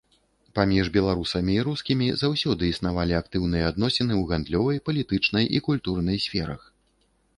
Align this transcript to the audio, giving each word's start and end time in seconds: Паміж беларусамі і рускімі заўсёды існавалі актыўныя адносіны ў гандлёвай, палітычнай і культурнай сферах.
Паміж 0.59 0.87
беларусамі 0.95 1.53
і 1.57 1.65
рускімі 1.67 2.07
заўсёды 2.23 2.63
існавалі 2.75 3.13
актыўныя 3.21 3.69
адносіны 3.75 4.07
ў 4.17 4.23
гандлёвай, 4.33 4.77
палітычнай 4.89 5.45
і 5.59 5.63
культурнай 5.69 6.17
сферах. 6.29 6.61